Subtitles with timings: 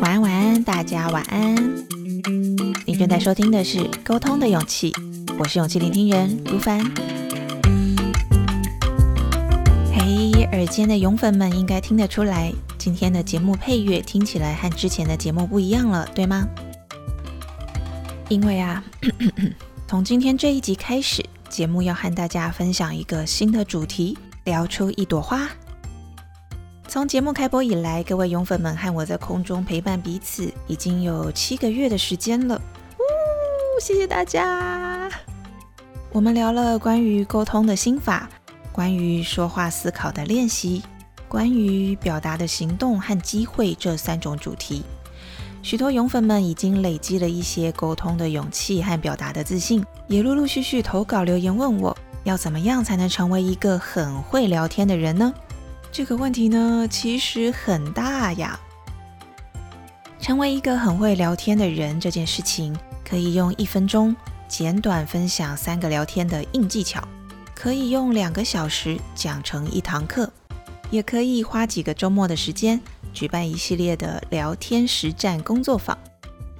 [0.00, 1.54] 晚安，晚安，大家晚安。
[2.86, 4.90] 你正在收听的是《沟通的勇气》，
[5.38, 6.82] 我是勇气聆听人如凡。
[9.92, 16.48] 嘿，耳尖的勇粉们应该听得出来，今天的节目配乐听起来和之前的节目不一样了，对吗？
[18.30, 18.82] 因为啊，
[19.86, 25.46] 从今天这一集开始，节目要和大家分享一个新的主题，聊出一朵花。
[26.88, 32.58] 从节目开播以来，各位勇粉们和我在空中陪伴彼此，已经有七个月的时间了。
[32.96, 35.06] 呜，谢谢大家！
[36.10, 38.26] 我们聊了关于沟通的心法，
[38.72, 40.82] 关于说话思考的练习，
[41.28, 44.82] 关于表达的行动和机会这三种主题。
[45.60, 55.34] 许多勇粉们已经累积了一些沟通的勇气和表达的自信，也陆陆续续投稿留言问我，要怎么样才能成为一个很会聊天的人呢？
[55.90, 58.58] 这个问题呢，其实很大呀。
[60.20, 64.14] 成为一个很会聊天的人这件事情，可以用一分钟
[64.46, 67.06] 简短分享三个聊天的硬技巧，
[67.54, 70.30] 可以用两个小时讲成一堂课，
[70.90, 72.80] 也可以花几个周末的时间
[73.12, 75.96] 举办一系列的聊天实战工作坊。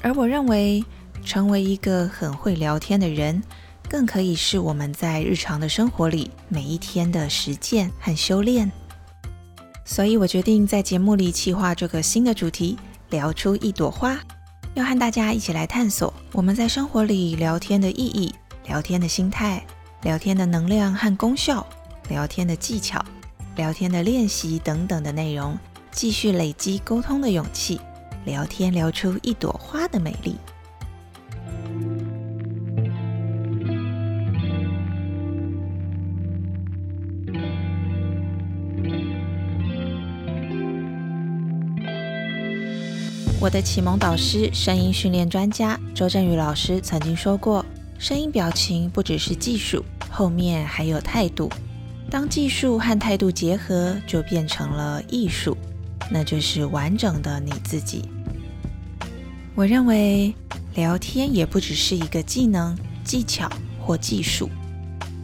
[0.00, 0.84] 而我认为，
[1.24, 3.42] 成为一个很会聊天的人，
[3.88, 8.70] 更可以是我们在日常的生活里每一天的实践和修炼。
[9.88, 14.18] 所以我决定在节目里企划这个新的主题，聊出一朵花，
[14.74, 18.34] 要和大家一起来探索我们在生活里聊天的意义、
[18.66, 19.64] 聊天的心态、
[20.02, 21.66] 聊天的能量和功效、
[22.10, 23.02] 聊天的技巧、
[23.56, 25.58] 聊天的练习等等的内容，
[25.90, 27.80] 继续累积沟通的勇气，
[28.26, 30.36] 聊天聊出一朵花的美丽。
[43.40, 47.64] 我的启蒙导师、声音训练专家周振宇老师曾经说过
[47.96, 51.48] ：“声音表情不只是技术，后面还有态度。
[52.10, 55.56] 当技术和态度结合，就变成了艺术，
[56.10, 58.08] 那就是完整的你自己。”
[59.54, 60.34] 我认为
[60.74, 63.48] 聊天也不只是一个技能、技巧
[63.80, 64.50] 或技术，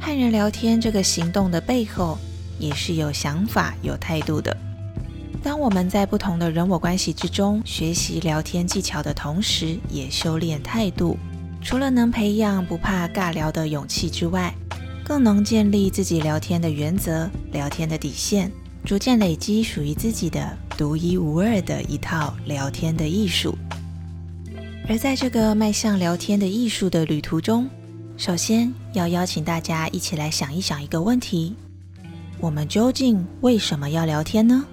[0.00, 2.16] 和人聊天这个行动的背后，
[2.58, 4.56] 也是有想法、有态度的。
[5.42, 11.16] 当我们在不同的人我关系之中学习聊天技巧的同时，也修炼态度。
[11.62, 14.54] 除了能培养不怕尬聊的勇气之外，
[15.04, 18.50] 更能建立自己聊天的原则、聊天的底线，
[18.84, 23.56] 逐渐累积属于自己的独一无二的一套聊天的艺术。
[24.88, 27.68] 而在这个迈向聊天的艺术的旅途中，
[28.16, 31.54] 首先要邀请大家一起来想一想一个问题：
[32.40, 34.64] 我们究竟为什么要聊天呢？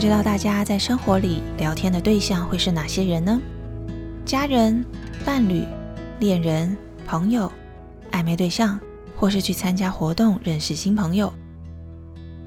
[0.00, 3.38] 知道大家在生活里聊天的对象会是哪些人呢？
[4.24, 4.82] 家人、
[5.26, 5.62] 伴侣、
[6.20, 6.74] 恋人、
[7.06, 7.52] 朋友、
[8.10, 8.80] 暧昧对象，
[9.14, 11.30] 或是去参加活动认识新朋友。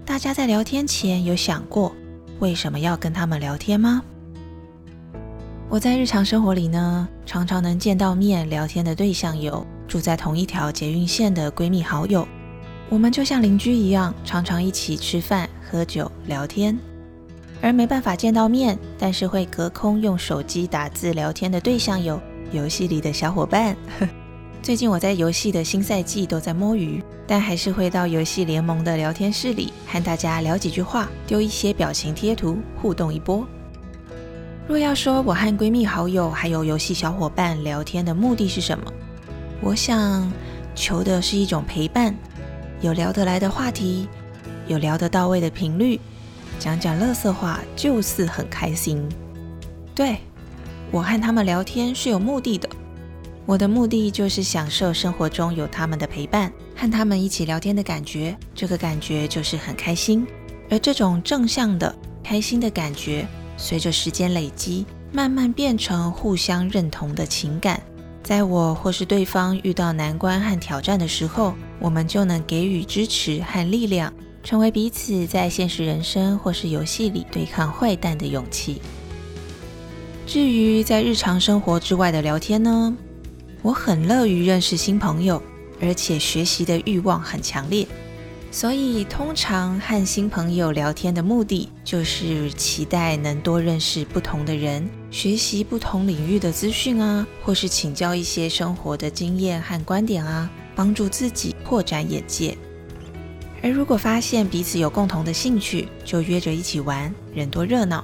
[0.04, 1.96] 大家在聊天前有想过
[2.40, 4.02] 为什么要跟他们聊天吗？
[5.70, 12.28] 我在日常生活里呢，常常能见到面聊天的对象有住在同一条捷运线的闺蜜好友，
[12.90, 16.76] 我们就像邻居一样，常常一起吃饭、喝酒、聊天。
[17.64, 23.74] 而没办法见到面，但是会隔空用手机打字聊天的对象有游戏里的小伙伴。
[24.62, 33.48] 最近我在游戏的新赛季都在摸鱼，但还是会到游戏联盟的聊天室里和大家聊几句话，丢一些表情贴图互动一波。
[34.68, 38.84] 若要说我和闺蜜好友还有游戏小伙伴聊天的目的是什么，
[39.62, 40.30] 我想
[40.76, 42.14] 求的是一种陪伴，
[42.82, 44.10] 有聊得来的话题，
[44.68, 45.98] 有聊得到位的频率。
[46.60, 49.08] 讲讲乐色话，就是很开心。
[49.94, 50.18] 对
[50.92, 52.70] 我和他们聊天是有目的的，
[53.46, 58.36] 我的目的就是享受生活中有他们的陪伴，和他们一起聊天的感觉。
[58.56, 60.26] 这个感觉就是很开心，
[60.70, 63.28] 而这种正向的、开心的感觉，
[63.58, 67.82] 随着时间累积，慢慢变成互相认同的情感。
[68.24, 74.14] 在我或是对方遇到难关和挑战的时候，我们就能给予支持和力量。
[74.44, 78.82] 成为彼此在现实人生或是游戏里对抗坏蛋的勇气。
[80.28, 82.96] 至于在日常生活之外的聊天呢，
[83.62, 85.42] 我很乐于认识新朋友，
[85.82, 87.88] 而且学习的欲望很强烈，
[88.52, 102.58] 所以通常和新朋友聊天的目的就是期待能多认识不同的人，学习不同领域的资讯啊，或是请教一些生活的经验和观点啊，帮助自己扩展眼界。
[103.64, 108.04] 而如果发现彼此有共同的兴趣，就约着一起玩，人多热闹；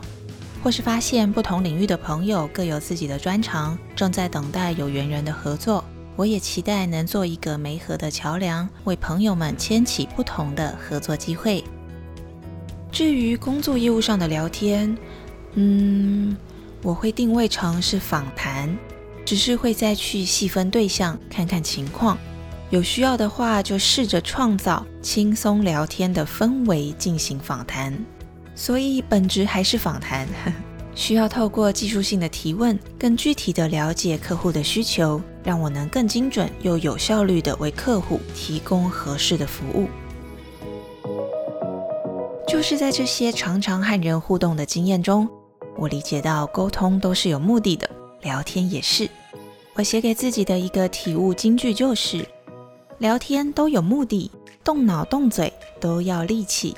[0.63, 5.83] 或是发现不同领域的朋友各有自己的专长，正在等待有缘人的合作，
[6.15, 11.63] 我也期待能做一个媒合的桥梁，为朋友们牵起不同的合作机会。
[12.89, 14.97] 至于工作业务上的聊天，
[15.55, 16.35] 嗯。
[16.81, 18.73] 我会定位成是访谈，
[19.25, 22.17] 只是会再去细分对象，看看情况。
[22.69, 27.97] 有需要的话，就试着创造轻松聊天的氛围进行访谈。
[28.53, 30.27] 所以本质还是访谈，
[30.93, 39.87] 需要透过技术性的提问，更具体的了解客户的需求，让我能更精准又有效率的为客户提供合适的服务。
[42.47, 45.27] 就是在这些常常和人互动的经验中。
[45.77, 47.89] 我理解到沟通都是有目的的，
[48.21, 49.09] 聊天也是。
[49.75, 52.27] 我写给自己的一个体悟金句就是：
[52.99, 54.29] 聊天都有目的，
[54.61, 56.75] 动脑动嘴都要力气。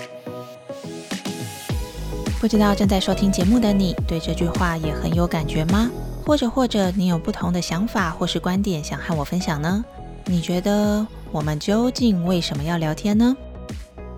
[2.39, 5.89] 不知道正在收听节目的你，对这句话也很有感觉吗？
[6.23, 9.83] 或者或者你有不同的想法或是观点想和我分享呢？
[10.25, 13.35] 你觉得我们究竟为什么要聊天呢？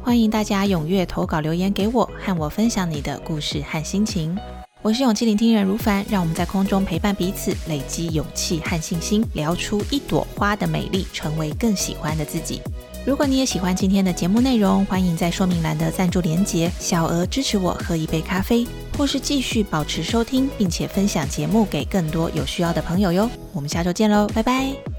[0.02, 4.38] 欢迎大家踊跃投稿留言给我，和我分享你的故事和心情。
[4.84, 12.62] 我是勇气聆听人如凡，让我们在空中陪伴彼此，累积勇气和信心，聊出一朵花的美丽，成为更喜欢的自己。
[13.06, 23.30] 如果你也喜欢今天的节目内容，欢迎在说明栏的赞助连结，小额支持我喝一杯咖啡，或是继续保持收听，并且分享节目给更多有需要的朋友哟。
[23.54, 24.93] 我们下周见喽，拜拜。